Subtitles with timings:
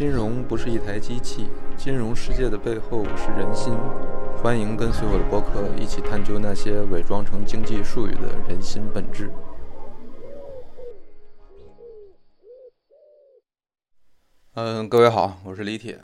[0.00, 3.74] 金融不是一台机器，金融世界的背后是人心。
[4.38, 9.30] 欢迎跟随我的博客一起探究那些伪装成经济术语的人心本质。
[14.54, 16.00] 嗯，各位好，我是李铁。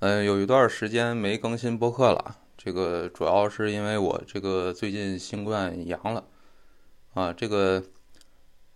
[0.00, 6.22] 嗯，有一段时间没更新播客了，这个主要是因为我这个最近新冠阳了
[7.14, 7.82] 啊，这个。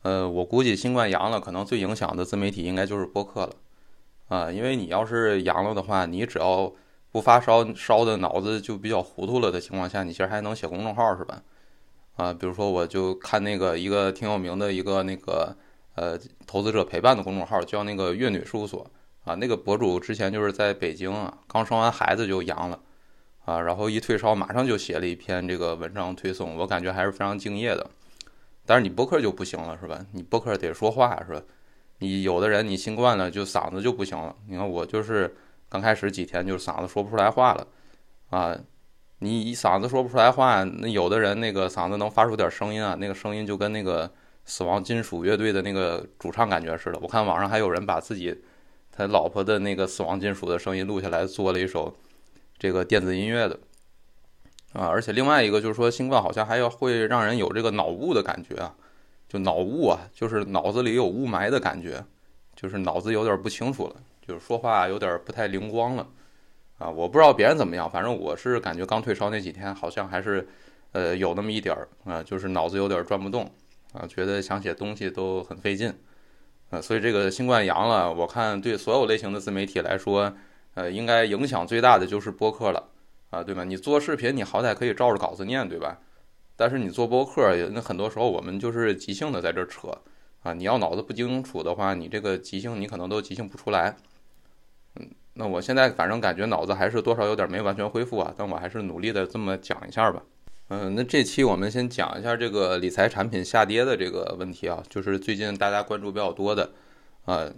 [0.00, 3.50] 呃，我估计新冠阳了，可能最影响的自媒体应该就是播客了，
[4.28, 6.72] 啊，因为你要是阳了的话，你只要
[7.12, 11.42] 不发烧，烧的脑子就比较糊涂了的情况下，你其实还能写公众号是吧？
[12.16, 15.54] 啊，比如说我就看那个一个挺有名的一个那个
[15.94, 18.90] 呃投资者陪伴的公众号，叫那个月女事务所
[19.24, 22.80] 啊，那个博主之前就是在北京啊，刚生完孩子就阳了，
[23.44, 27.86] 啊，然后一退烧马上就写了一篇这个文章推送，我感觉还是非常敬业的。
[28.64, 30.04] 但是你播客就不行了，是吧？
[30.12, 31.42] 你播客得说话，是吧？
[31.98, 34.34] 你有的人你新冠了就嗓子就不行了。
[34.48, 35.34] 你看我就是
[35.68, 37.66] 刚开始几天就是嗓子说不出来话了，
[38.30, 38.58] 啊，
[39.20, 44.10] 你一嗓子说不出来话，那有的人那个嗓子能发出点声音啊，那个声音就跟那个
[44.44, 46.98] 死亡金属乐队的那个主唱感觉似的。
[47.00, 48.42] 我看网上还有人把自己
[48.92, 51.96] 他老婆的那个死亡金属的声音录下来，做了一首
[52.58, 53.58] 这个电子音乐的。
[54.72, 58.74] 啊，而且另外一个就是说，新冠好像还要会让人有这个脑雾的感觉啊，
[59.28, 62.04] 就脑雾啊，就是脑子里有雾霾的感觉，
[62.54, 63.96] 就是脑子有点不清楚了，
[64.26, 66.06] 就是说话有点不太灵光了，
[66.78, 70.46] 啊，我不知道别人怎么样，反正我是感觉刚退烧那几天好像还是，
[70.92, 73.50] 呃，有那么一点儿啊，就是脑子有点转不动
[73.92, 75.92] 啊，觉得想写东西都很费劲，
[76.70, 80.32] 啊，所以这个新冠阳了，我看对所有类型的自媒体来说，
[80.74, 82.90] 呃，应该影响最大的就是播客了。
[83.30, 83.64] 啊，对吧？
[83.64, 85.98] 你做视频，你好歹可以照着稿子念，对吧？
[86.56, 89.88] 但是你做播客，那很多时候我们就是即兴的在这扯
[90.42, 90.52] 啊。
[90.54, 93.96] 你要脑子不清楚的话，你这个即兴你可能都即兴不出来。
[94.94, 100.22] 嗯，那我现在反正感觉脑子还是多少有点没完全恢复啊，但我还是努力的这么讲一下吧。
[100.68, 106.70] 嗯，那这期我们先讲一下这个理财产品下跌的这个问题啊，就是最近大家关注比较多的
[107.24, 107.48] 啊，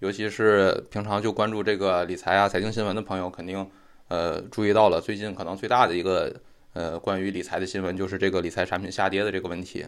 [0.00, 3.66] 尤其是平常就关注这个理财啊、财经新闻的朋友，肯定。
[4.08, 6.30] 呃，注意到了，最近可能最大的一个
[6.72, 9.86] 呃关于理财的新闻就是这个理财产品下跌的这个问题，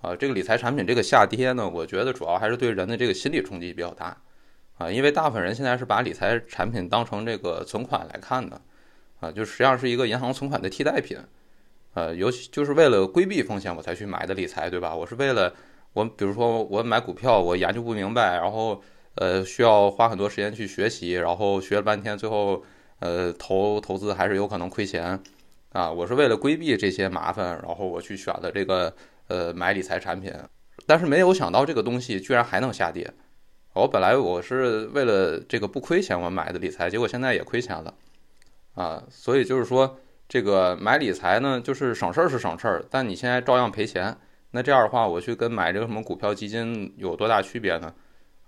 [0.00, 4.16] 啊，这个理财产品这个下跌呢，我觉得主要还是对人的这个心理冲击比较大，
[4.78, 8.60] 啊，因为大部分人现在是把理财产品当成这个存款来看的，
[9.20, 11.18] 啊，就实际上是一个银行存款的替代品，
[11.94, 14.94] 呃，尤其就是为了规避风险我才去买的理财，对吧？
[14.94, 15.54] 我是为了
[15.92, 18.82] 我比如说我买股票我研究不明白，然后
[19.14, 22.64] 呃需要花很多时间去学习，然后学了半天最后。
[23.00, 25.22] 呃，投投资还是有可能亏钱，
[25.70, 28.92] 啊，我是为了规避这些麻烦，然后我去选的这个
[29.26, 30.32] 呃买理财产品，
[30.86, 33.12] 但是没有想到这个东西居然还能下跌。
[33.74, 37.94] 我本来我是为了这个不亏钱我买的理财，结果现在也亏钱了，
[38.74, 44.16] 啊，所以就是说这个买理财呢，就是省事儿是省事儿，但你现在照样赔钱。
[44.52, 47.92] 那这样的话，我去跟买这个什么股票基金有多大区别呢？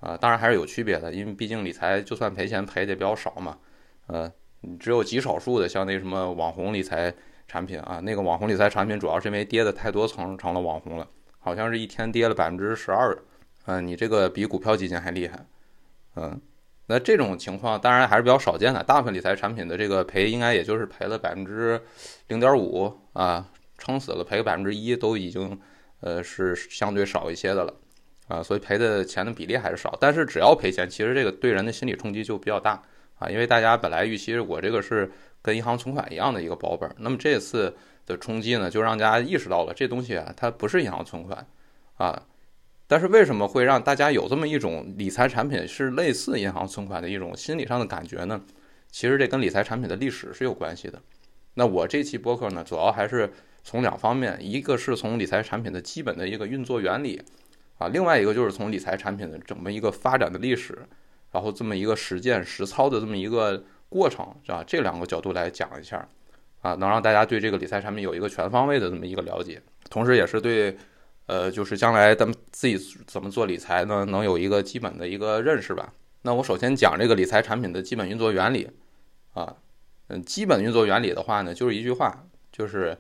[0.00, 3.58] 啊，当然还是有区别的，因为毕竟理财就算赔钱赔的也比较少嘛，
[4.06, 4.32] 呃。
[4.78, 7.12] 只有极少数的，像那什么网红理财
[7.48, 13.16] 产品啊，那个网红理财产品主要是因为跌的太多层成了网红了，好像是一天跌了百分之十二，
[13.64, 15.46] 嗯，你这个比股票基金还厉害，
[16.16, 16.40] 嗯，
[16.86, 21.80] 那这种情况当然还是比较少见的，大部分理财产品的这个赔应该也就是赔了百分之
[22.28, 23.48] 零点五啊，
[23.78, 25.58] 撑死了赔个百分之一都已经
[26.00, 27.74] 呃是相对少一些的了，
[28.28, 32.82] 啊，所以赔的钱的比例还是少，但是只要赔钱，其实这个对人的心理冲击就比较大。
[33.20, 37.76] 啊，因为大家本来预期我这个是跟银行存款一样的一个保本，那么这次
[38.06, 41.46] 的冲击呢，就让大家意识到了这东西啊，它不是银行存款，
[41.98, 42.26] 啊，
[42.86, 48.40] 但是为什么会让大家有这么一种理财产品是类似银行存款的一种心理上的感觉呢？
[48.90, 51.00] 其实这跟理财产品的历史是有关系的。
[51.54, 53.30] 那我这期播客呢，主要还是
[53.62, 57.20] 从两方面，一个是从理财产品的基本的一个运作原理，
[57.76, 60.78] 啊，另外一个就是从理财产品的整个一个发展的历史。
[61.30, 64.64] 然后这么一个实践实操的这么一个过程，是吧？
[64.66, 66.08] 这两个角度来讲一下，
[66.60, 70.76] 啊，能让大家对这个理财产品有一个全方位的这么一个了解，同时也是对，
[71.26, 75.92] 呃，就是将来咱们自己怎么做理财呢，能有一个基本的一个认识吧。
[76.22, 78.68] 那我首先讲这个理财产品的基本运作原理，
[79.32, 79.56] 啊，
[80.08, 82.98] 嗯，基本运作原理的话呢，就是一句话，就是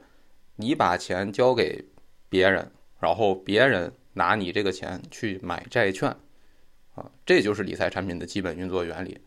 [0.56, 1.84] 你把钱交给
[2.28, 6.16] 别人，然后别人拿你这个钱去买债券。
[6.94, 9.18] 啊，这就是理财产品的基本运作原理。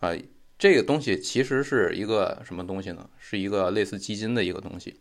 [0.00, 0.10] 啊，
[0.58, 3.08] 这个东西其实是一个什么东西呢？
[3.18, 4.98] 是一个类似基金的一个东西。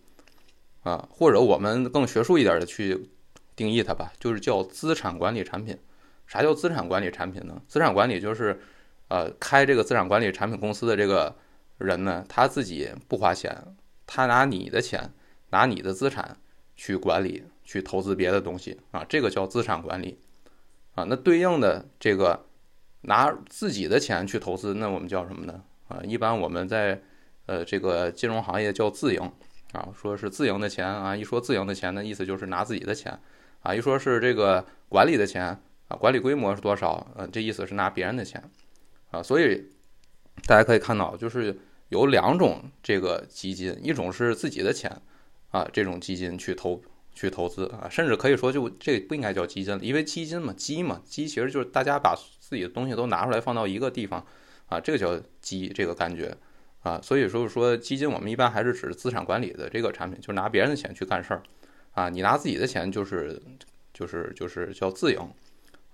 [0.84, 3.10] 啊，或者我们更学术一点的去
[3.56, 5.78] 定义它吧，就是叫资产管理产品。
[6.28, 7.62] 啥叫资产管理产品呢？
[7.68, 8.60] 资产管理就是，
[9.08, 11.36] 呃，开这个资产管理产品公司的这个
[11.78, 13.76] 人呢，他自己不花钱，
[14.06, 15.14] 他拿你的钱，
[15.52, 16.38] 拿你的资产
[16.76, 20.18] 去管理，去投资别的东西啊，这个叫资产管理
[20.96, 21.06] 啊。
[21.08, 22.46] 那对应的这个
[23.02, 25.62] 拿自己的钱去投资，那我们叫什么呢？
[25.88, 27.00] 啊，一般我们在
[27.46, 29.22] 呃这个金融行业叫自营
[29.74, 33.20] 啊，说是自营的钱啊，一说自营的钱那，意思就是拿自己的钱
[33.62, 35.46] 啊，一说是这个管理的钱
[35.88, 37.06] 啊，管理规模是多少？
[37.16, 38.44] 呃，这意思是拿别人的钱。
[39.12, 39.70] 啊，所以
[40.48, 41.58] 大家可以看到，就是
[41.90, 44.92] 有两种这个基金，一种是自己的钱
[45.52, 46.82] 啊，这种基金去投
[47.16, 54.24] 去投资啊，甚至可以说就这不应该叫基金了，因为基金嘛，基嘛，基其实就是大家把自己的东西都拿出来放到一个地方
[54.68, 56.36] 啊，这个叫基，这个感觉
[56.82, 61.42] 啊，所以说说基金，我们一般还是指资产管理的这个产品，就是拿别人的钱去干事儿
[61.94, 63.42] 啊，你拿自己的钱就是
[63.94, 65.20] 就是就是叫自营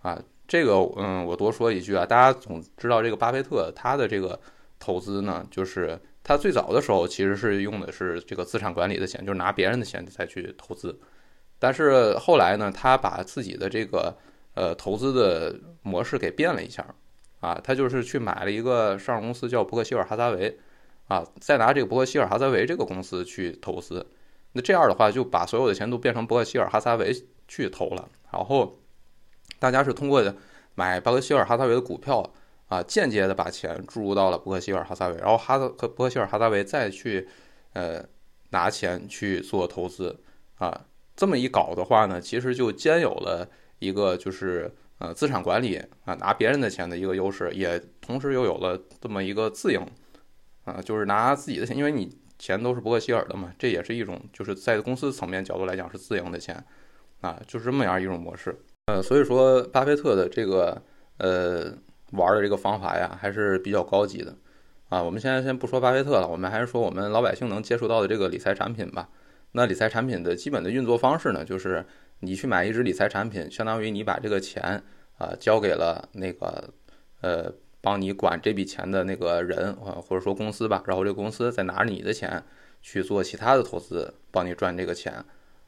[0.01, 0.21] 啊。
[0.47, 4.37] 这个嗯，我多说一句啊，大家总知道这个巴菲特他的这个
[4.79, 10.99] 投资呢，就是他最早的时候其实是用的是这个资产管理的钱，就是拿别人的钱再去投资。
[11.61, 14.17] 但是后来呢，他把自己的这个
[14.55, 16.83] 呃投资的模式给变了一下
[17.39, 20.57] 啊，他就是去买了一个上市公司叫伯克希尔哈撒韦
[21.07, 24.07] 啊，再拿这个伯克希尔哈撒韦这个公司去投资。
[24.53, 27.13] 那这样的话，就把所有的钱都变成伯克希尔哈撒韦
[27.47, 28.77] 去投了，然后。
[29.59, 30.23] 大家是通过
[30.73, 32.27] 买伯克希尔哈撒韦的股票
[32.67, 37.27] 啊，间接的把钱注入到了伯克希尔哈撒韦，然后哈和伯克希尔哈撒韦再去
[37.73, 38.03] 呃
[38.49, 40.19] 拿钱去做投资
[40.55, 40.85] 啊，
[41.21, 43.47] 这么一搞的话呢，其实就兼有了
[43.77, 49.79] 一个就是呃资产管理啊拿别人的钱的一个优势，也同时又有了这么一个自营
[50.63, 52.09] 啊，就是拿自己的钱，因为你
[52.39, 56.65] 钱都是伯克希尔的嘛，这也是一种就是在公司层面角度来讲是自营的钱
[57.19, 58.59] 啊，就是这么样一种模式。
[58.87, 60.81] 呃，所以说巴菲特的这个
[61.19, 61.71] 呃
[62.13, 64.35] 玩的这个方法呀，还是比较高级的
[64.89, 65.03] 啊。
[65.03, 69.07] 我们现在先不说巴菲特了，我们还是说我们老百姓能接触到的这个理财产品吧。
[69.53, 71.85] 那理财产品的基本的运作方式呢，就是
[72.19, 74.81] 你去买一只理财产品，相当于你把这个钱
[75.17, 76.73] 啊交给了那个
[77.21, 82.43] 呃帮你管这笔钱的那个人啊，或者说公司吧，然后这个公司再拿着你的钱
[82.81, 85.23] 去做其他的投资，帮你赚这个钱。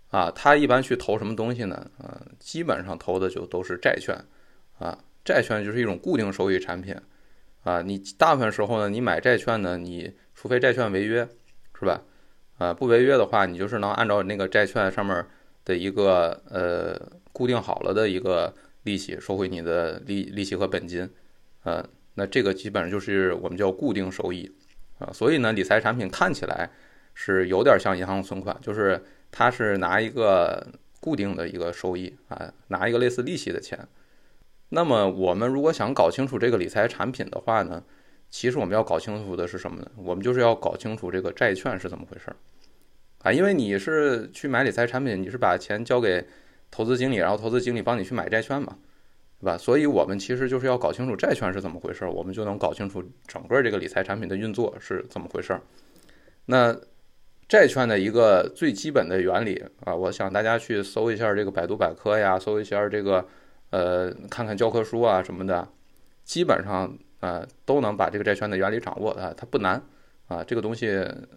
[0.09, 1.89] 啊，他一般去投什么东西呢？
[1.97, 4.15] 呃，基本上投的就都是债券，
[4.77, 4.95] 啊，
[5.25, 6.95] 债券就是一种固定收益产品，
[7.63, 11.27] 啊，你大部分时候呢，你买债券呢，你除非债券违约，
[11.79, 12.03] 是吧？
[12.63, 15.25] 呃，不违约的话，你就是能按照那个债券上面
[15.65, 16.97] 的一个呃
[17.33, 21.09] 固定好了的一个利息收回你的利利息和本金，
[21.63, 21.83] 呃，
[22.13, 24.49] 那这个基本上就是我们叫固定收益，
[24.99, 26.69] 啊，所以呢，理财产品看起来
[27.13, 29.03] 是有点像银行存款，就是。
[29.35, 30.63] 它是拿一个
[30.99, 33.79] 固定的一个收益啊，拿一个类似利息的钱。
[34.69, 37.83] 那么我们如果想搞清楚这个理财产品的话呢，
[38.29, 39.89] 其实我们要搞清楚的是什么呢？
[39.95, 42.31] 我们就是要搞清楚这个债券是怎么回事
[43.23, 43.31] 啊。
[43.31, 46.23] 因为你是去买理财产品，你是把钱交给
[46.69, 48.77] 投资经理，然后投资经理帮你去买债券嘛，
[49.39, 49.57] 对吧？
[49.57, 55.61] 所以我们其实就是要搞清楚债券是怎么回事儿，我们就能搞清楚整个这个理财产品的运作是怎么回事儿。
[56.45, 56.77] 那。
[57.49, 63.23] 债券的一个最基本的原理啊，我想大家去搜一下这个百度百科呀，搜一下这个
[63.69, 65.67] 呃，看看教科书啊什么的，
[66.23, 69.79] 基本上呃都能把这个债券的原理掌握啊，它不难
[70.33, 70.87] 啊，这个东西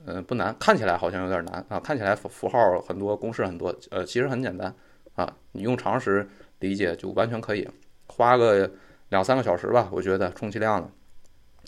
[0.06, 4.74] 嗯不难，看起来好像有点难啊，看起来符符号很多，公式很多，呃其实很简单
[5.14, 6.26] 啊，你用常识
[6.60, 7.68] 理解就完全可以，
[8.06, 8.70] 花个
[9.10, 10.90] 两三个小时吧，我觉得充其量了，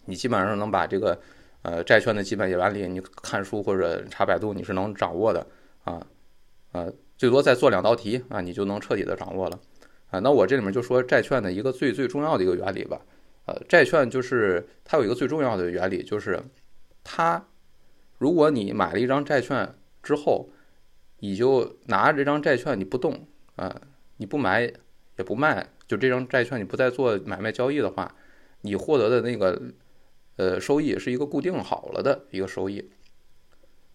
[0.07, 1.19] 你基本上能把这个。
[1.63, 5.45] 呃，债券的基本原理，你看书或者查百度，你是能掌握的
[5.83, 6.01] 啊，
[6.71, 9.59] 呃，最多再做两道题啊，你就能彻底的掌握了
[10.09, 10.21] 啊。
[10.21, 13.01] 那我这里面就说债券的一个最最重要的一个原理吧，
[13.47, 16.41] 呃，债券就是它有一个最重要的原理，就是
[17.11, 17.49] 它，
[18.19, 20.51] 如果你买了一张债券之后，
[21.21, 23.81] 你就拿着这张债券你不动啊，
[24.19, 24.61] 你不买
[25.17, 28.15] 也不卖，就这张债券你不再做买卖交易的话，
[28.61, 29.73] 你获得的那个。
[30.39, 32.89] 呃，收益是一个固定好了的一个收益，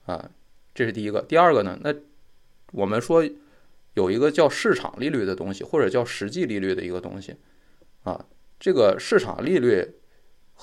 [0.05, 0.29] 啊，
[0.75, 1.21] 这是第一个。
[1.21, 1.95] 第二个呢，那
[2.73, 3.23] 我们说
[3.93, 7.37] 有一个叫市场利率的东西，或者叫实际利率的一个东西，
[8.03, 8.25] 啊，
[8.59, 9.95] 这个市场利率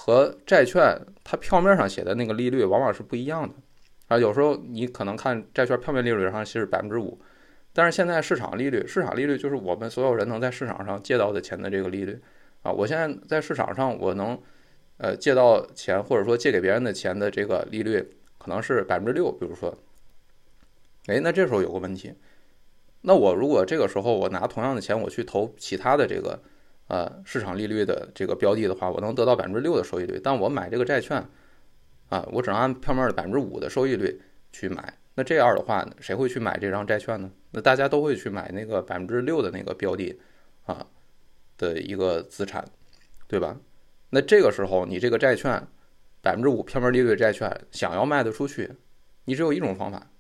[0.03, 3.55] 和债券它票面上写的那个利率往往是不一样的，
[4.09, 7.21] 啊，有时候你可能看债券票面利率上写是百分之五，
[7.75, 12.19] 但是现在市场利率，市场利率就是我们所有人能在市场上借到的钱的这个利率，
[12.63, 14.41] 啊，我现在在市场上我能。
[15.03, 19.75] 呃，借到钱或者说借给别人的钱的这个利率可能是百分之六，比如说，
[21.07, 22.13] 哎，那这时候有个问题，
[23.01, 26.39] 那我如果这个时候我拿同样的钱我去投其他的这个
[26.91, 31.25] 呃市场利率的这个标的的话，我能得到百分之六的收益率，但我买这个债券
[32.09, 34.21] 啊，我只能按票面的百分之五的收益率
[34.51, 34.93] 去买。
[35.15, 37.31] 那这样的话，谁会去买这张债券呢？
[37.53, 40.19] 那大家都会去买那个百分之六的那个标的
[40.65, 40.85] 啊
[41.57, 42.65] 的一个资产，
[43.29, 43.57] 对吧？
[44.11, 45.65] 那这个时候，你这个债券
[46.21, 48.69] 百分之五票面利率债券想要卖得出去，
[49.27, 50.11] 你只有一种方法，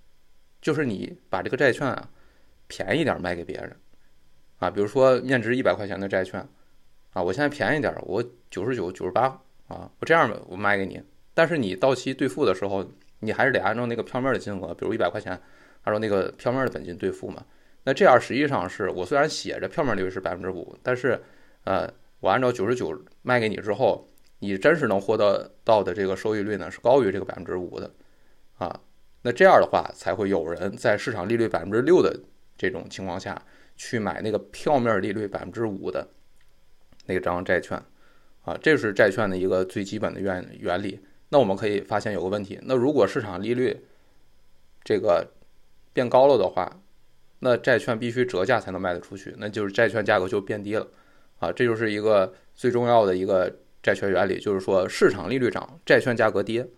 [0.60, 2.08] 就是你把这个债券啊
[2.68, 3.74] 便宜点卖给别人
[4.58, 6.46] 啊，比如说面值一百块钱的债券
[7.12, 9.24] 啊，我现在便宜点，我九十九、九十八
[9.68, 11.02] 啊，我这样吧我卖给你，
[11.34, 12.84] 但是你到期兑付的时候，
[13.20, 15.32] 你还是得按照那个票面的金额，比如一百块钱，
[15.82, 17.44] 按照那个票面的本金兑付嘛。
[17.84, 21.20] 那这样实际上是我虽然写着票面利率是百分之五，但是
[21.64, 21.92] 呃。
[22.22, 24.06] 我按照九十九卖给你之后，
[24.40, 27.90] 你真是能获得到的这个收益率呢，是高于这个百分之五的，
[28.58, 28.78] 啊，
[29.22, 32.14] 那这样的话才会有人在市场利率百分之六的
[32.58, 33.40] 这种情况下
[33.74, 36.06] 去买那个票面利率百分之五的
[37.12, 37.82] 那张债券，
[38.44, 41.00] 啊，这是债券的一个最基本的原原理。
[41.30, 43.84] 那我们可以发现有个问题，那如果市场利率
[44.84, 45.26] 这个
[45.92, 46.80] 变高了的话，
[47.40, 50.86] 那债券必须折价才能卖得出去，那就是债券价格就变低了。
[51.40, 53.50] 啊，这就是一个最重要的一个
[53.82, 56.68] 债券原理，就是说市场利率涨，债券价格跌，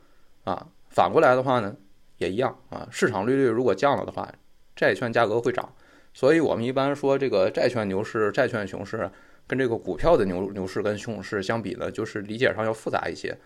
[0.44, 1.74] 啊，反过来的话呢，
[2.18, 4.32] 也一样啊，市场利率如果降了的话，
[4.76, 5.74] 债券价格会涨，
[6.14, 9.10] 所以我们一般说这个债券牛市、债券熊市
[9.46, 13.36] 跟这个股票的牛牛市跟熊市相比呢，就是理解上要复杂一些，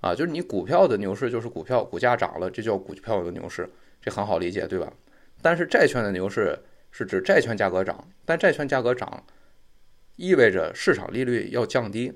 [0.00, 3.68] 啊，就是你股票的牛市就是股票股价涨了，这叫股票的牛市，
[4.00, 4.92] 这很好理解，对吧？
[5.40, 6.58] 但是债券的牛市
[6.90, 9.24] 是指债券价格涨，但债券价格涨。
[10.16, 12.12] 意味着市场利率要降低，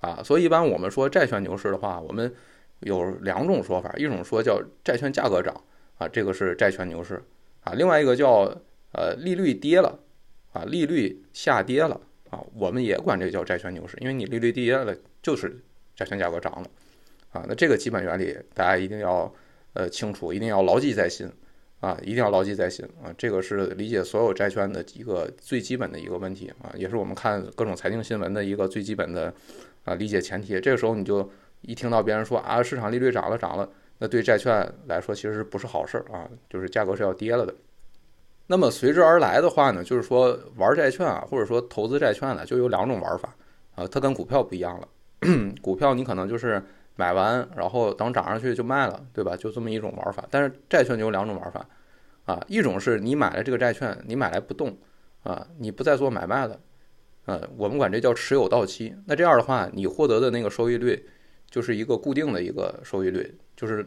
[0.00, 2.34] 啊，所以一般我们说债券牛市的话，我们
[2.80, 5.54] 有两种说法，一种说叫债券价格涨，
[5.98, 7.22] 啊，这个是债券牛市，
[7.60, 8.50] 啊，另外一个叫
[8.92, 9.98] 呃利率跌了，
[10.54, 15.56] 啊，利率下跌了，啊，我们也管这叫债券牛市，因为你利率跌了，就是
[15.94, 16.68] 债券价格涨了，
[17.32, 19.32] 啊，那这个基本原理大家一定要
[19.74, 21.30] 呃清楚，一定要牢记在心。
[21.80, 23.14] 啊，一定要牢记在心啊！
[23.18, 29.32] 这个是理解所有债券的一个最基本的一个问题啊，也是我们看各种财经新闻的一个最基本的
[29.84, 30.58] 啊理解前提。
[30.58, 31.30] 这个时候你就
[31.60, 37.54] 一听到别人说啊，市场利率涨了涨了，那对债券来说其实不是好事儿啊，就是价格是要跌了的。
[38.46, 43.34] 那么随之而来的话呢，就是说玩债券啊，或者说投资债券呢，就有两种玩法
[43.74, 44.88] 啊，它跟股票不一样了。
[45.62, 46.62] 股票你可能就是。
[46.98, 49.36] 买完，然后等涨上去就卖了，对吧？
[49.36, 50.24] 就这么一种玩法。
[50.30, 51.68] 但是债券就有两种玩法，
[52.24, 54.74] 啊，一种是你买了这个债券，你买来不动，
[55.22, 56.58] 啊，你不再做买卖了，
[57.26, 58.96] 呃，我们管这叫持有到期。
[59.04, 61.06] 那这样的话，你获得的那个收益率
[61.50, 63.86] 就是一个固定的一个收益率，就是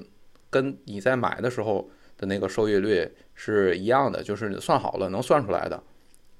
[0.51, 1.89] 跟你在买的时候
[2.19, 5.81] 的那个收益率是一样的，就是算好了能算出来的，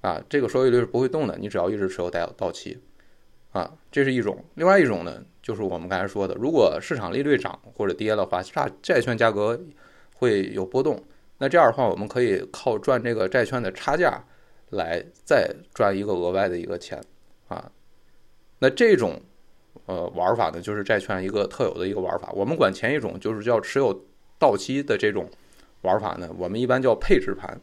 [0.02, 2.78] 啊，这个收益率是不会动的，你只要一直持有到到期，
[3.54, 4.46] 啊，这是一种。
[4.54, 5.24] 另外一种呢？
[5.42, 9.60] 就是我们刚才说的，如果市场利率涨或者跌的话，债债券价格
[10.14, 11.02] 会有波动。
[11.40, 14.22] 那这样的话，我们可以靠赚这个债券的差价
[14.72, 17.02] 来再赚一个额外的一个钱
[17.48, 17.72] 啊。
[18.60, 19.20] 那这种
[19.86, 22.30] 呃玩法呢，就是债券一个特有的一个玩法。
[22.34, 24.06] 我们管前一种就是叫持有
[24.38, 25.28] 到期的这种
[25.82, 27.60] 玩法呢，我们一般叫配置盘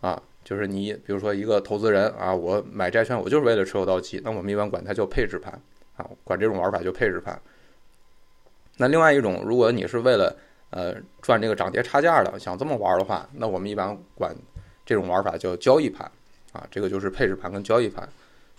[0.00, 0.22] 啊。
[0.44, 5.58] 就是你比如说一个投资人啊，我买债券我就是为了持有到期，那我们一般管它叫配置盘。
[5.96, 7.40] 啊，管这种玩法叫配置盘。
[8.76, 10.36] 那另外一种，如果你是为了
[10.70, 14.34] 呃赚这个涨跌差价的，想这么玩的话，那我们一般管
[14.84, 16.10] 这种玩法叫交易盘。
[16.52, 18.08] 啊，这个就是配置盘跟交易盘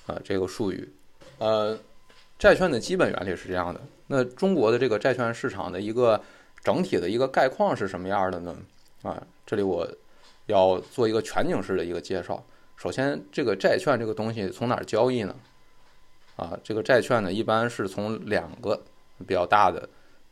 [0.05, 0.89] 啊这个术语。
[1.37, 1.77] 呃，
[2.39, 3.81] 债券的基本原理是这样的。
[4.07, 6.21] 那中国的这个债券市场的一个
[6.65, 8.55] 整体的一个概况是什么样的呢？
[9.03, 9.87] 啊，这里我
[10.47, 12.43] 要做一个全景式的一个介绍。
[12.75, 15.35] 首先，这个债券这个东西从哪儿交易呢？
[16.35, 18.81] 啊，这个债券呢，一般是从两个
[19.27, 19.87] 比较大的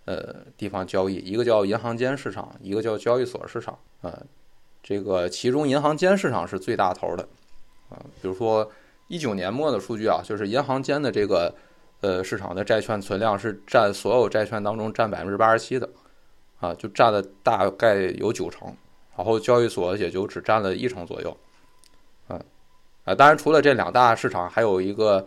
[0.06, 3.78] 呃地方交易，一个叫银行间市场，一个叫交易所市场。
[4.02, 4.20] 啊，
[4.82, 7.24] 这个其中银行间市场是最大头的。
[7.90, 8.70] 啊，比如说
[9.08, 11.54] 一九年末的数据啊，就是银行间的这个
[12.02, 15.88] 呃市场的债券存量是占所有债券当中占百分之八十七的，
[16.64, 18.74] 啊，就占了大概有九成，
[19.18, 21.38] 然后交易所也就只占了一成左右。
[22.28, 22.40] 啊，
[23.06, 25.26] 啊，当然除了这两大市场，还有一个。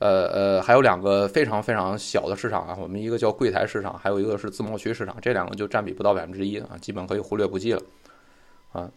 [0.00, 7.82] 呃呃，还有两个非常非常小的市场啊，我们一个叫柜台市场，还有一个是自贸区市场，这两个就占比不到百分之一啊，基本可以忽略不计了
[8.70, 8.88] 啊。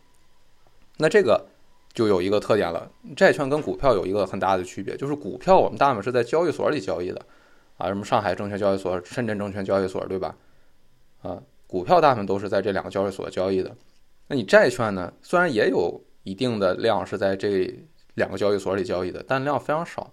[0.97, 1.43] 那这个
[1.91, 7.19] 就有一个特点了，债券跟股票有一个很大的区别，就是股票我们大部分是在交易所里交易的
[7.79, 10.35] 啊，什么上海证券交易所、深圳证券交易所，对吧？
[11.23, 13.73] 啊，股票大部分都是在这两个交易所交易的。
[14.27, 15.13] 那你债券呢？
[15.21, 17.73] 虽然也有一定的量是在这
[18.15, 20.11] 两个交易所里交易的，但量非常少。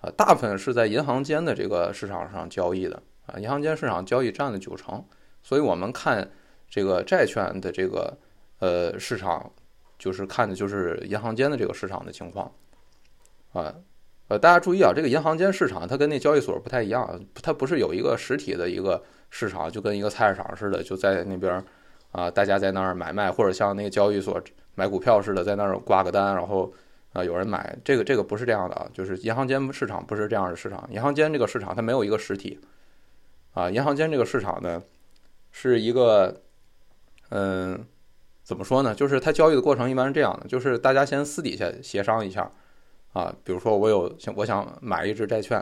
[0.00, 5.04] 啊，大部分是在银行间的这个市场上交易的啊，银行间市场交易占了九成，
[5.42, 6.28] 所以我们看
[6.68, 8.18] 这个债券的这个
[8.58, 9.52] 呃市场，
[10.00, 12.52] 就是看的就是银行间的这个市场的情况
[13.52, 13.72] 啊，
[14.26, 21.64] 呃，大家注意啊，这个银行间市场它跟那交易所不太一样，它不是有一个实体的一个市场，就跟一个菜市场似的，就在那边
[22.12, 24.40] 啊，大家在那儿买卖，或者像那个交易所
[24.74, 26.72] 买股票似的，在那儿挂个单，然后。
[27.14, 30.86] 啊，有人买这个，这个不是这样的啊，就是银行间市场不是这样的市场。
[30.92, 32.60] 银行间这个市场它没有一个实体，
[33.54, 34.82] 啊，银行间这个市场呢，
[35.50, 36.42] 是一个，
[37.30, 37.82] 嗯，
[38.44, 38.94] 怎么说呢？
[38.94, 42.48] 就是它交易的过程一般是这样的，就是大家先私底下协商一下，
[43.14, 45.58] 啊，比如说我有想我想买一只债券，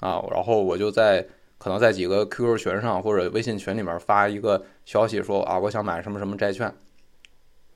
[0.00, 1.24] 啊，然后我就在
[1.60, 6.74] 可能在几个 QQ 群上或者微信群里面发一个消息说啊，我想买什么什么债券，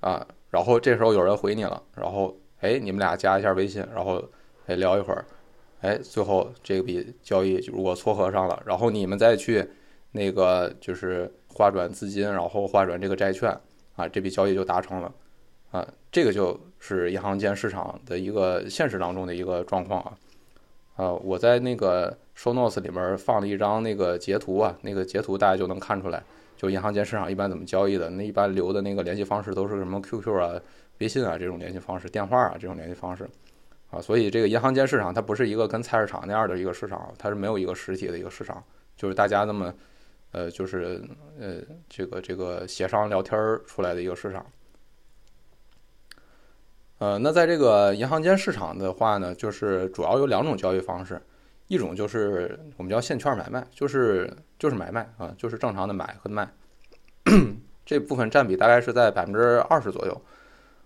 [0.01, 2.37] 啊，然后这时候有人回你了，然后。
[2.61, 4.25] 哎，你们俩加一下微信，然后
[4.65, 5.23] 哎聊一会儿，
[5.83, 9.63] 哎，最后这笔交易如果撮合上了，然后你们再去
[10.13, 13.55] 那个就是划转资金，然后划转这个债券
[13.97, 15.13] 啊，这笔交易就达成了。
[15.73, 20.15] 啊，这个就是银行间市场的一个现实当中的一个状况啊。
[20.95, 26.23] 啊，我在那个 show notes 里面放了一张那个截图啊，那个截图大家就能看出来，
[26.57, 30.61] 就银行间市场一般怎么交易的，那一般留的那个联系方式都是什么 QQ 啊。
[30.99, 33.29] 微信啊，这种联系方式，电话啊，这种联系方式，
[33.91, 38.63] 啊，所以这个银行间市场它不是一个跟菜市场那样的一个市场，它是没有一个实体的一个市场，
[38.97, 39.75] 就是大家那么，
[40.31, 41.03] 呃，就是
[41.37, 41.57] 呃，
[41.89, 43.37] 这个这个协商聊天
[43.67, 44.47] 出来的一个市场。
[46.99, 51.21] 呃，那在这个银行间市场的话呢，就是主要有两种交易方式，
[51.67, 56.49] 一种就是我们叫现券买卖，就是就是买卖啊，就是正常的买和卖，
[57.85, 60.23] 这部分占比大概是在百分之二十左右。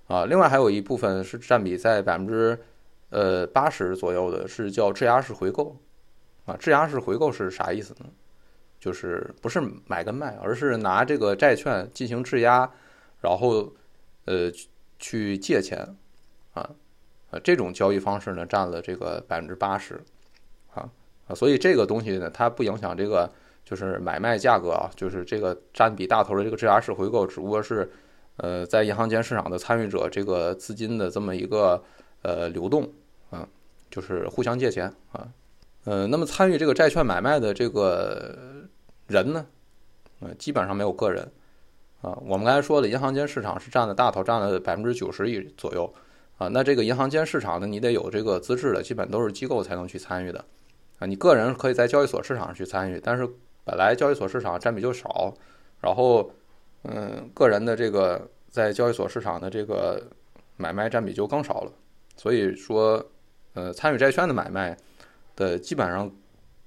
[0.07, 2.59] 啊，另外还有一部分是占比在百分之，
[3.11, 5.77] 呃八十左右的，是叫质押式回购，
[6.47, 8.07] 啊，质押式回购是啥意思呢？
[8.81, 12.71] 就是不是买跟卖，而是拿这个债券进行质押，
[13.21, 13.71] 然后，
[14.25, 14.51] 呃，
[14.99, 15.97] 去借钱，
[16.55, 16.71] 啊，
[17.31, 20.01] 啊，这种交易方式呢占了这个百分之八十，
[20.75, 20.91] 啊，
[21.27, 23.31] 啊，所以这个东西呢，它不影响这个
[23.65, 27.91] 就是买卖价格啊，就是这个占比大头的这个质押式回购，只不过是。
[28.41, 31.83] 呃，在银行间市场的参与者，这个资金的这么一个
[32.23, 32.89] 呃流动
[33.31, 33.49] 啊，
[33.91, 35.27] 就是互相借钱啊，
[35.83, 38.39] 呃，那么参与这个债券买卖的这个
[39.09, 39.45] 人呢，
[40.21, 41.29] 呃，基本上没有个人
[42.01, 42.17] 啊。
[42.23, 45.93] 我们刚才说的银行间市场是占了大头，占了百分之九十以左右
[46.37, 46.49] 啊。
[46.49, 50.45] 那这个银行间市场呢，你得有这个资质的，基本都是机构才能去参与的
[50.99, 51.07] 啊。
[51.07, 53.29] 你个人可以在交易所市场上去参与，但是
[53.65, 55.33] 本来交易所市场占比就少，
[55.81, 56.31] 然后。
[56.85, 60.01] 嗯，个人的这个在交易所市场的这个
[60.57, 61.73] 买卖占比就更少了，
[62.17, 63.05] 所以说，
[63.55, 64.77] 呃，参与债券的买卖
[65.35, 66.09] 的基本上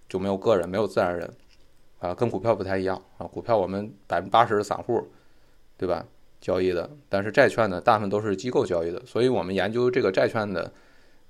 [0.10, 1.34] 就没有个人，没有自然人，
[2.00, 3.26] 啊，跟股票不太一样啊。
[3.26, 5.08] 股票我们百分之八十是散户，
[5.82, 6.06] 对吧？
[6.40, 10.72] 交易的，但是债券呢，大部分都是机构交易的，所以我们研究这个债券的，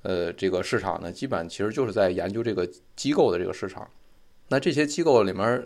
[0.02, 3.90] 呃，这个市场呢，基本其实就是在研究这个机构的这个市场。
[4.50, 5.66] 那这些机构里面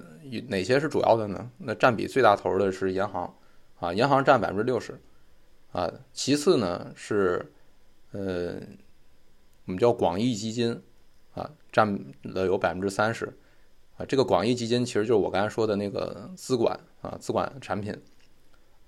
[0.50, 1.50] 哪些是主要的呢？
[1.58, 3.36] 那占比最大头的是银行，
[3.80, 5.00] 啊，银行占百分之六十，
[5.72, 7.52] 啊，其次呢是，
[8.12, 8.60] 呃，
[9.66, 10.80] 我们叫广义基金，
[11.34, 13.26] 啊，占了有百分之三十，
[13.98, 17.96] 啊，这个广义基金其实就是我刚才说的那个资管啊，资管产品，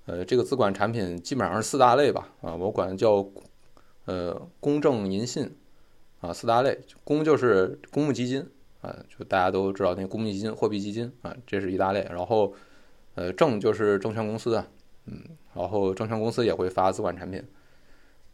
[0.07, 3.23] 呃，这个资管产品基本上是四大类吧，啊，我管叫，
[4.05, 5.55] 呃，公证银信，
[6.19, 8.49] 啊，四大类，公就是公募基金。
[8.79, 12.07] 啊，就大家都知道那公募基金、货币基金啊，这是一大类。
[12.11, 12.53] 然后，
[13.15, 14.67] 呃，证就是证券公司啊，
[15.07, 15.19] 嗯，
[15.55, 17.43] 然后证券公司也会发资管产品。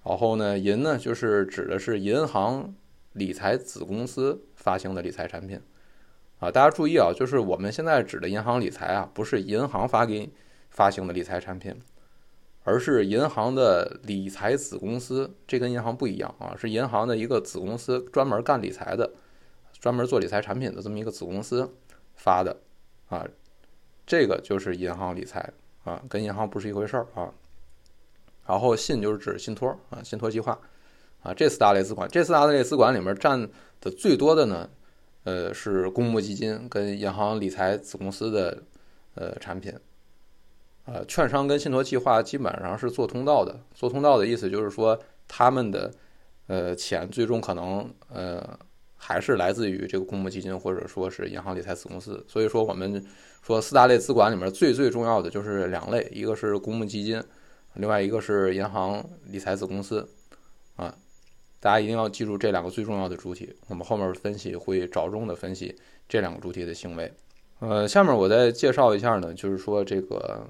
[0.03, 2.75] 然后呢，银呢就是指的是银行
[3.13, 5.59] 理财子公司发行的理财产品。
[6.39, 10.29] 啊，大家注意啊，就是我们现在指的银行理财啊，不是银行发给
[10.73, 11.73] 发行的理财产品，
[12.65, 19.09] 而是银行的理财子公司，这跟银行不一样啊，是银行的一个子公司，专门干理财的。
[19.79, 21.69] 专门做理财产品的这么一个子公司
[22.15, 22.55] 发的
[23.09, 23.27] 啊，
[24.05, 25.51] 这个就是银行理财
[25.83, 27.33] 啊，跟银行不是一回事儿啊。
[28.47, 30.57] 然后信就是指信托啊，信托计划
[31.21, 33.49] 啊，这四大类资管，这四大类资管里面占
[33.81, 34.69] 的最多的呢，
[35.25, 38.63] 呃，是公募基金跟银行理财子公司的
[39.15, 39.73] 呃产品
[40.85, 45.91] 呃，券商跟信托计划基本上是做通道的，做通道的意思就是说他们的
[46.47, 48.57] 呃钱最终可能呃。
[49.05, 52.25] 还是来自于这个公募基金，或者说是银行理财子公司。
[52.25, 53.05] 所以说，我们
[53.45, 57.21] 说四大类资管里面最最重要的就是两类，一个是公募基金，
[57.73, 60.07] 另外一个是银行理财子公司，
[60.77, 60.95] 啊，
[61.59, 63.53] 大家一定要记住这两个最重要的主体。
[63.67, 67.11] 我们后面分析会着重的分析这两个主体的行为。
[67.59, 70.47] 呃，下面我再介绍一下呢，就是说这个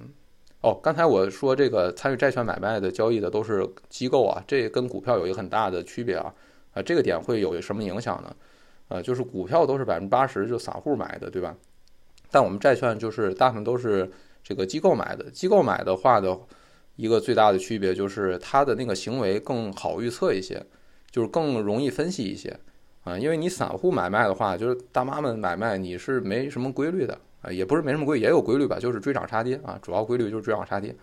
[0.64, 6.34] 哦，刚才我说这个参与债券买卖的交易的都是机构啊，这跟股票有一个很大的区别啊
[6.74, 8.34] 啊，这个点会有什么影响呢？
[8.88, 11.54] 呃，就是股票都是百分之八十就散户买的，对吧？
[12.32, 14.10] 但我们债券就是大部分都是
[14.42, 16.40] 这个机构买的，机构买的话的
[16.96, 20.66] 一个最大的区别就是它的那个行为更好预测一些，
[21.12, 22.58] 就是更容易分析一些
[23.04, 23.18] 啊。
[23.18, 30.96] 因为你散户买卖的话，就是大妈们买卖你是没什么规律的啊，也不是没什么规律，也有规律吧，就是追涨杀跌啊，主要规律就是追涨杀跌，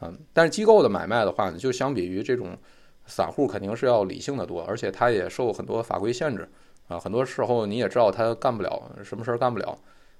[0.00, 0.18] 嗯。
[0.32, 2.58] 但是机构的买卖的话呢，就相比于这种
[3.06, 6.48] 散户肯定是要理性的多，而且它也受很多法规限制。
[6.86, 9.78] 啊，很多时候你也知道他干不了什么事儿，干不了，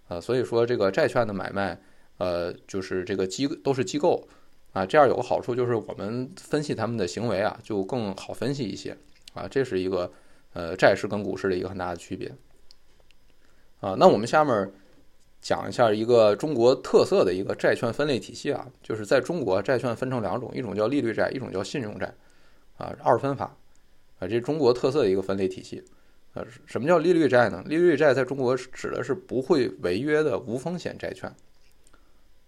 [0.09, 1.79] 啊，所以说这个债券的买卖，
[2.17, 4.27] 呃，就是这个机都是机构，
[4.73, 8.97] 啊，这样有个好处就是我们分析他们的行为啊，就更好分析一些，
[9.35, 10.11] 啊，这是一个
[10.55, 12.33] 呃债市跟股市的一个很大的区别，
[13.81, 14.73] 啊，那我们下面
[15.45, 22.07] 讲一下一个中国特色的一个债券分类体系啊，就是在中国债券分成两种，一种叫利率债，一种叫信用债，
[22.79, 23.55] 啊，二分法，
[24.21, 25.85] 啊，这中国特色的一个分类体系。
[26.33, 27.63] 呃，什么叫利率债呢？
[27.67, 31.31] 利率债在中国指的是不会违约的无风险债券。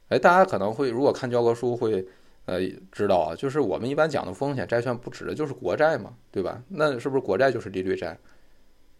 [0.08, 2.02] 哎，大家可能会如果看教科书会
[2.46, 6.62] 呃知道啊，就是我们一般讲的风险债券不指的就是国债嘛，对吧？
[6.68, 8.18] 那是不是国债就是利率债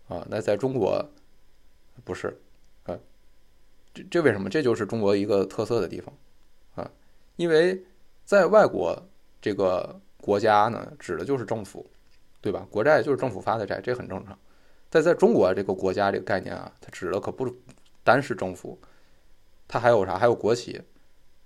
[0.09, 0.27] 啊？
[0.29, 1.03] 那在中国
[2.05, 2.37] 不是？
[3.97, 4.51] 这这为什么？
[4.51, 6.15] 这就是中国一个特色的地方
[6.75, 6.91] 啊，
[7.37, 7.83] 因为
[8.27, 9.03] 在外国
[9.41, 11.89] 这个国家呢，指的就是政府，
[12.43, 12.67] 对吧？
[12.71, 14.39] 国债就是政府发的债，这很正常。
[14.91, 17.51] 在在中国这个国家这个概念啊，它指的可不
[18.05, 18.79] 单是政府，
[19.67, 20.19] 它还有啥？
[20.19, 20.81] 还有国企，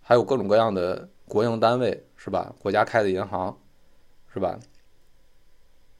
[0.02, 2.52] 还有各种各样的国营单位，是吧？
[2.58, 3.56] 国家开的银行，
[4.34, 4.58] 是吧？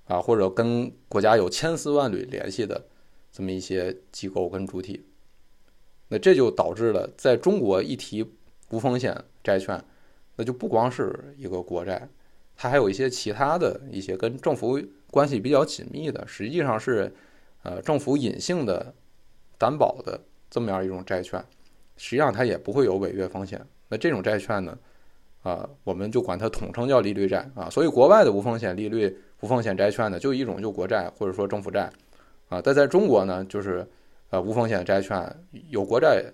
[0.09, 2.85] 啊，或者跟国家有千丝万缕联系的
[3.31, 5.07] 这么一些机构跟主体，
[6.11, 8.31] 那这就导致了在中国一提
[8.69, 9.83] 无风险债券，
[10.37, 12.07] 那就不光是一个国债，
[12.55, 14.79] 它还有一些其他的一些跟政府
[15.11, 17.11] 关系比较紧密的，实际上是。
[17.63, 18.95] 呃，政府隐性的
[19.59, 20.19] 担保的
[20.49, 21.39] 这么样一种债券，
[21.99, 23.61] 实际上它也不会有违约风险。
[23.89, 24.79] 那这种债券呢，
[25.43, 27.69] 啊，我们就管它统称叫利率债啊。
[27.69, 31.93] 所以国外的无风险利率、无风险债券呢，就一种就国债或者说政府债
[32.49, 32.63] 啊。
[32.65, 33.87] 但在中国呢，就是
[34.31, 35.37] 呃无风险债券
[35.69, 36.25] 有国债，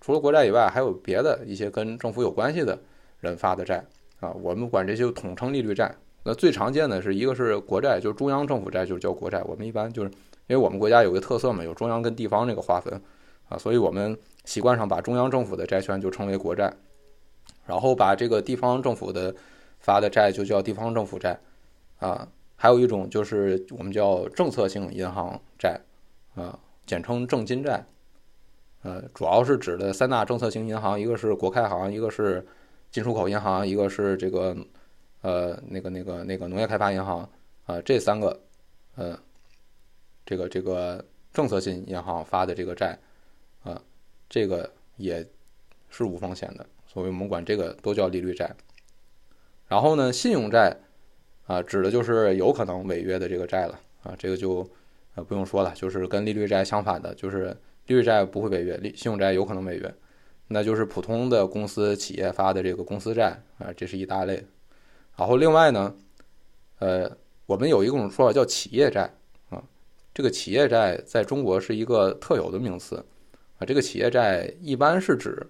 [0.00, 2.78] 除了国债以外，还有别的一些跟政府有关系的
[3.20, 3.84] 人发的债
[4.20, 4.30] 啊。
[4.30, 5.94] 我们管这些统称利率债。
[6.24, 9.42] 那最常见的是一个是国债，就是中央政府债，就是叫国债。
[9.44, 10.10] 我们一般就是。
[10.48, 13.00] 因为我们国家有个特色嘛，有中央跟地方这个划分，
[13.48, 16.70] 啊，所以我们习惯上把中央政府的债券就称为国债，
[17.64, 19.34] 然后把这个地方政府的
[19.78, 21.38] 发的债就叫地方政府债，
[22.00, 25.80] 啊，还有一种就是我们叫政策性银行债，
[26.34, 26.58] 啊，
[26.92, 27.82] 简称政金债，
[28.82, 32.46] 呃，主要是指的三大政策性银行，一个是国开行，一个是
[32.90, 34.54] 进出口银行，一个是这个
[35.22, 37.26] 呃那个那个那个农业开发银行，
[37.64, 38.38] 啊，这三个，
[38.96, 39.18] 呃。
[40.24, 42.96] 这个这个政策性银行发的这个债，
[43.64, 43.82] 啊，
[44.28, 45.26] 这个也
[45.88, 48.54] 是无风险的，所以我们管这个都叫利率债。
[49.66, 50.76] 然后呢，信用债
[51.46, 54.64] 啊，指的就是有可能违约的这个债了啊，这个就
[55.14, 59.94] 呃不用说了，就是跟利率债相反的，就是利率债不会违约，利信用债有可能违约，
[60.48, 64.44] 那就是普通的公司企业发的这个公司债啊，这是一大类。
[65.16, 65.94] 然后另外呢，
[66.78, 67.10] 呃，
[67.46, 69.12] 我们有一种说法叫企业债
[69.50, 69.62] 啊。
[70.14, 72.96] 这个企业债在中国是一个特有的名词，
[73.58, 75.46] 啊，这个企业债一般是指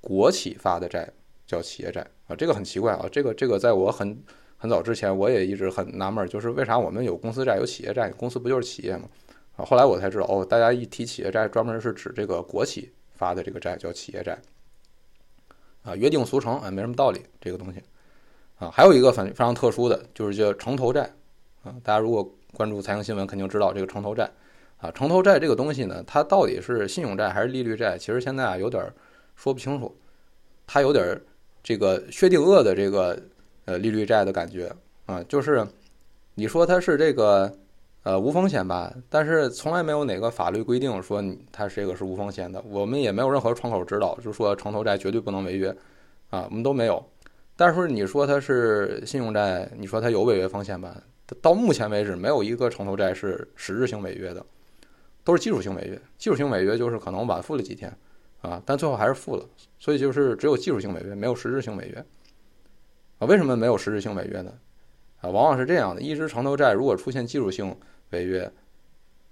[0.00, 1.08] 国企发的债
[1.46, 4.20] 叫企业债啊，这个很奇怪啊，这个这个在我很
[4.62, 9.08] 很早之前我也一直很纳闷，就是为啥我们有公司债有企业债，公司不就是企业吗？
[9.56, 14.38] 啊，后来我才知道哦，大家一提企业债，专门是指这个国企发的这个债叫企业债，
[15.82, 17.82] 啊，约定俗成啊，没什么道理这个东西，
[18.58, 21.10] 啊，还有一个很非常特殊的就是叫城投债，
[21.62, 24.30] 啊，大家如果关注财经新闻肯定知道这个城投债，
[24.76, 27.96] 啊，城投债这个东西呢，它到底是信用债还是利率债？
[27.96, 28.84] 其实现在啊有点
[29.36, 29.96] 说不清楚，
[30.66, 31.18] 它有点
[31.62, 33.18] 这个薛定谔的这个
[33.70, 34.72] 呃利率债的感觉
[35.06, 35.64] 啊，就是
[36.34, 37.52] 你说它是这个
[38.02, 45.68] 呃无风险吧，但是从来没有哪个法律规定说它这个是无风险的，我们也没有任何窗口指导，就说城投债绝对不能违约
[46.30, 47.00] 啊，我们都没有。
[47.56, 51.00] 但是你说它是信用债，你说它有违约风险吧？
[51.40, 54.44] 到目前为止，没有一个城投债是实质性违约的，
[55.22, 55.96] 都是技术性违约。
[56.18, 57.96] 技术性违约就是可能晚付了几天，
[58.40, 59.44] 啊，但最后还是付了。
[59.78, 62.04] 所以就是只有技术性违约，没有实质性违约。
[63.20, 64.52] 啊，为什么没有实质性违约呢？
[65.20, 67.76] 啊，往往是这样的，一直城投债如果出现技术性
[68.10, 68.50] 违约，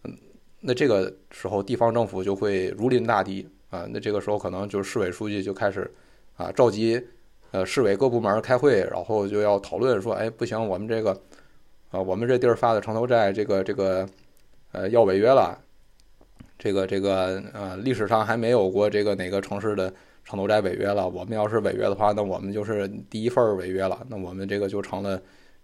[0.05, 0.17] 嗯，
[0.61, 5.91] 那这个时候地方政府就会如临大敌啊，那这个时候可能就市委书记就开始
[6.37, 7.03] 啊召集
[7.51, 11.19] 呃市委各部门开会，然后就要讨论说，哎，不行，我们这个
[11.91, 14.07] 啊，我们这地儿发的城投债，这个这个
[14.73, 15.59] 呃要违约了，
[16.59, 19.91] 这个这个呃历史上还没有过这个哪个城市的
[20.29, 25.19] 城投债违约了，我们要是违约的话，那我们就是第一份违约了，那我们这个就成了。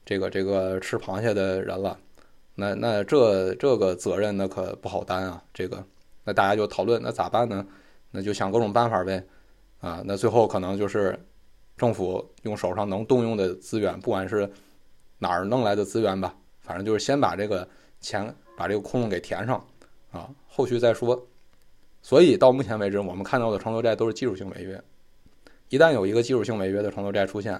[0.06, 1.98] 这个这个吃螃蟹的人了，
[2.54, 5.42] 那那这这个责任那可不好担啊。
[5.54, 5.82] 这个
[6.24, 7.66] 那大家就讨论，那咋办呢？
[8.10, 9.24] 那就想各种办法呗。
[9.80, 11.18] 啊，那最后可能就是
[11.74, 14.46] 政府用手上能动用的资源，不管是
[15.18, 17.66] 哪儿弄来的资源吧，反正就是先把这个
[18.02, 19.64] 钱把这个窟窿给填上
[20.12, 21.26] 啊，后续再说。
[22.04, 24.78] 所以到目前为止，我们看到的城投债都是技术性违约。
[25.70, 27.52] 一旦有一个技术性违约的城投债出现，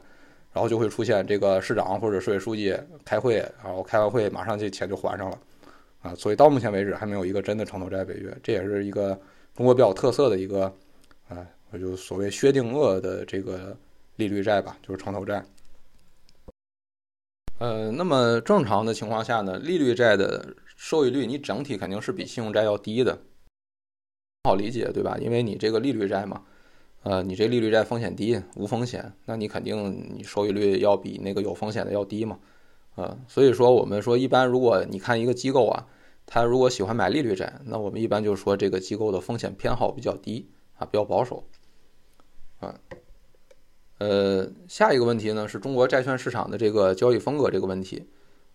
[0.53, 2.77] 然后就会出现这个市长或者市委书记
[3.07, 5.39] 开会，然后开完会马上这钱就还上了，
[6.03, 9.19] 啊，所以到目前为止还没有一个真的城投债违约，这也是一个
[9.57, 10.65] 中国比较特色的一个，
[11.27, 11.39] 啊，
[11.71, 13.75] 我就所谓薛定谔的这个
[14.17, 15.43] 利率债吧，就是城投债。
[17.61, 23.19] 呃，那么正常的情况下呢，利率债的收益率你整体肯定是比信用债要低的，
[24.45, 25.17] 好理解对吧？
[25.21, 26.43] 因为你这个利率债嘛。
[27.03, 32.39] 呃，你这利率债风险低，无风险，那你肯定你收益率要比那个有风险的要低嘛，
[32.95, 35.87] 呃，所以说我们说一般如果你看一个机构啊，
[36.25, 41.45] 他如果喜欢买利率债，那我们一般就说这个机构的风险偏好比较低啊，比较保守，
[42.61, 42.81] 啊，
[43.99, 48.09] 呃，下一个问题呢是中国债券市场的这个交易风格这个问题，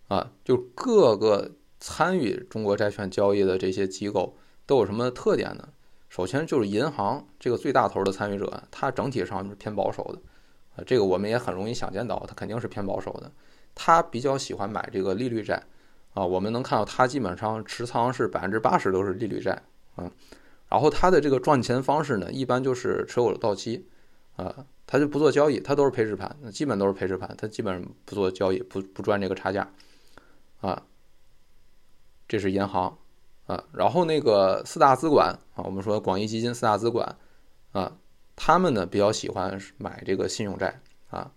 [0.08, 4.34] 啊，就各个参与中国债券交易的这些机构
[4.66, 5.68] 都有什么特点呢？
[6.10, 10.18] 首先就是银行这个最大头的参与者，它整体上是偏保守的，
[10.74, 13.30] 啊，这个我们也很容易想见到，它肯定是偏保守的。
[13.76, 15.62] 它比较喜欢买这个利率债，
[16.14, 19.62] 啊，我们能看到它基本上持仓是百分之八十都是利率债，
[19.94, 20.10] 啊，
[20.68, 23.86] 然后它的这个赚钱方式呢，一般就是持有到期，
[24.34, 29.70] 啊，它就不做交易，它都是赔实盘，基本都是赔实盘，它基本不做交易，不不赚这个差价，
[30.60, 30.82] 啊，
[32.26, 32.98] 这是银行。
[33.50, 37.16] 啊，然后那个四大资管啊，我们说广义基金四大资管，
[37.72, 37.96] 啊，
[38.36, 41.32] 他们呢比较喜欢买这个信用债啊，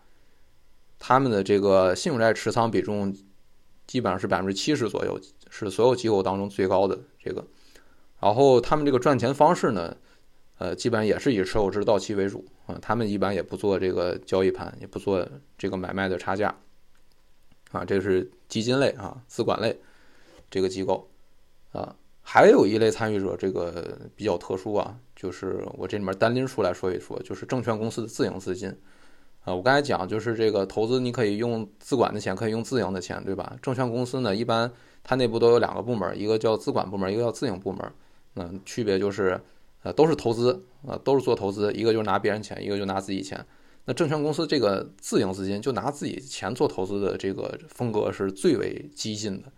[0.99, 3.11] 他们的这个信用债持仓比重
[3.87, 7.43] 基本上是百分之七十左右，是所有机构当中最高的这个。
[8.19, 9.97] 然后他们这个赚钱方式呢，
[10.59, 16.55] 呃，基本上也是以持有至到期为主啊，他们一般也不做这个交易盘，也不做这个买卖的差价，
[17.71, 19.79] 啊，这是基金类啊，资管类
[20.51, 21.09] 这个机构
[21.71, 21.95] 啊。
[22.25, 28.69] 还有一类参与者，这个比较特殊啊，就是我这里面单拎出来说一说，就是证券公司的自营资金，
[29.43, 33.55] 啊，我刚才讲就是这个投资你可以用资管的钱，可以用自营的钱，对吧？
[33.61, 34.71] 证券公司呢，一般
[35.03, 37.91] 它内部都有两个部门，一个叫资管部门，一个叫自营部门，
[38.35, 39.39] 嗯，区别就是，
[39.83, 43.45] 呃，都是投资，啊，都是做投资，一个就是拿别人钱，一个就拿自己钱。
[43.83, 49.51] 那证券公司这个自营资金就拿自己钱做投资的这个风格是最为激进的，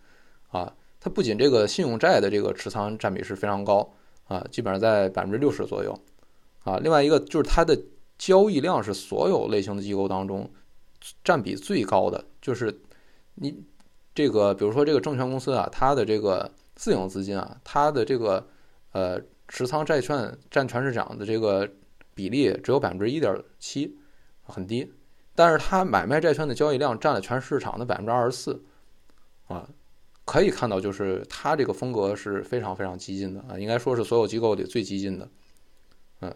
[0.49, 0.73] 啊。
[1.05, 3.87] 它不仅这个信用债的这个持仓占比是非常高
[4.23, 5.95] 啊，基本上在百分之六十左右
[6.63, 6.79] 啊。
[6.79, 7.79] 另外一个就是它的
[8.17, 10.49] 交易量是所有类型的机构当中
[11.23, 12.75] 占比最高的，就是
[13.35, 13.63] 你
[14.15, 18.43] 这个比如说这个证券公司啊，它的这个自营资金啊，它的这个
[18.91, 21.69] 呃持仓债券占全市场的这个
[22.15, 23.95] 比例只有百分之一点七，
[24.41, 24.91] 很低。
[25.35, 28.65] 但是它买卖债券的交易量占了全市场的百分之二十四
[29.45, 29.69] 啊。
[30.25, 35.29] 可以看到，就是它这个风格是非常非常激进的啊，应该说是所有机构里最激进的。
[36.21, 36.35] 嗯，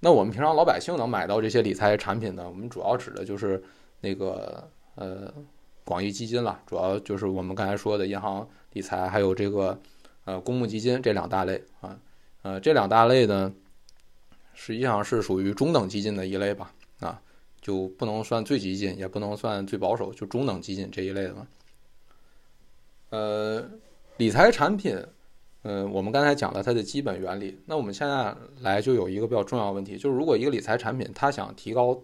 [0.00, 2.48] 那我们平常老百姓能买到这些理财产品呢？
[2.48, 3.62] 我们主要指的就是
[4.00, 5.32] 那个呃
[5.84, 9.78] 广义基金了，主要就是我们刚才说的银行理财，还有这个
[10.24, 11.98] 呃公募基金这两大类啊。
[12.40, 13.54] 呃，这两大类呢，
[14.54, 16.72] 实际上是属于中等基金的一类吧？
[17.00, 17.20] 啊，
[17.60, 21.46] 就不能算最激进，也不能算最保守，就中等基金这一类的嘛。
[23.14, 23.64] 呃，
[24.16, 25.00] 理财产品，
[25.62, 27.60] 嗯，我们刚才讲了它的基本原理。
[27.66, 32.02] 那我们现在来就有一个比较重要问题，就是如果一个理财产品它想提高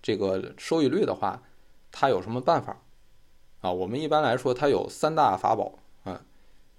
[0.00, 1.42] 这个收益率的话，
[1.92, 2.80] 它有什么办法？
[3.60, 6.22] 啊，我们一般来说它有三大法宝，啊，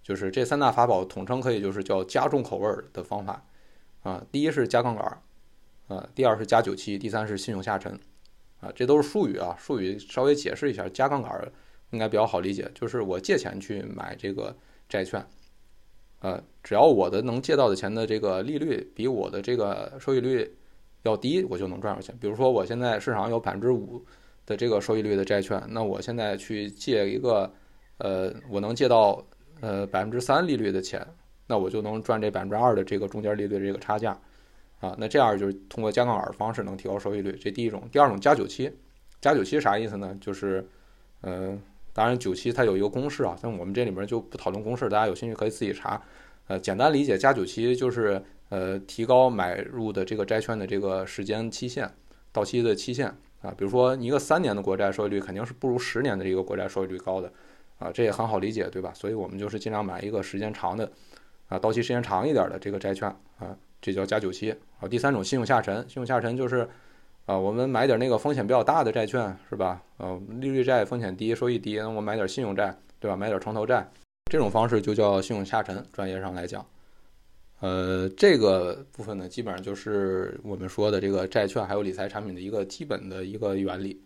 [0.02, 3.46] 就是这三大法宝统称可以就是叫加重口味的方法，
[4.02, 5.22] 啊，第一是加杠杆，
[5.90, 8.00] 啊，第二是加九七，第三是信用下沉，
[8.62, 11.52] 啊，这都是术语啊，术语稍微解释一下，加杠杆。
[11.92, 14.56] 应该比较好理解，就是我借钱去买这个
[14.88, 15.26] 债券，
[16.20, 20.50] 呃，只要我的能借到的钱的这个利率比我的这个收益率
[21.04, 22.16] 要低，我就能赚着钱。
[22.20, 24.04] 比如说，我现在市场有百分之五
[24.46, 27.52] 的这个收益率的债券，那我现在去借一个，
[28.00, 29.24] 呃，我能借到
[29.62, 31.06] 呃百分之三利率的钱，
[31.48, 34.20] 那我就能赚这百分之二的这个中间利率的这个差价，
[34.80, 37.82] 啊，那这样就是通过加杠杆方式能提高收益率，这第一种。
[37.92, 38.72] 第二种加九七，
[39.22, 40.18] 加九七啥意思呢？
[40.20, 40.68] 就是，
[41.22, 41.62] 嗯，
[41.94, 46.02] 当然九七它有一个公式啊，但我们这里面就不讨论公式，大家有兴趣可以自己查。
[46.48, 51.90] 呃，简单理解，加九七就是呃提高买入的这个债券的这个时间期限，
[52.32, 53.08] 到期的期限
[53.42, 53.54] 啊。
[53.56, 57.32] 比如说一个三年的国债收益率肯定是不如十年的这个国债收益率高的
[57.78, 58.92] 啊，这也很好理解，对吧？
[58.96, 60.92] 所以我们就是尽量买一个时间长的
[61.50, 64.56] 啊，到期时间长一点的这个债券啊，这叫加九七。
[64.78, 66.68] 好，第三种信用下沉，信用下沉就是
[67.30, 69.80] 啊，我们买点那个风险比较大的债券是吧？
[69.98, 73.16] 呃，利率债风险低，收益低，那我买点信用债，对吧？
[73.16, 73.88] 买点城投债。
[74.32, 76.66] 这种方式就叫信用下沉，专业上来讲，
[77.60, 84.02] 呃，这个部分呢，基本上就是我们说的这个债券还有理财产品的一个基本的一个原理。